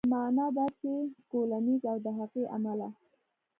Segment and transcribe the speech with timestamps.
[0.13, 0.91] معنا دا چې
[1.31, 2.89] کولینز او د هغې عمله